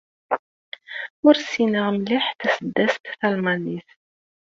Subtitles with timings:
[1.27, 3.89] Ur ssineɣ mliḥ taseddast talmanit.